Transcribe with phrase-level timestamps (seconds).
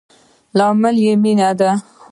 [0.57, 1.71] لامل يي مينه ده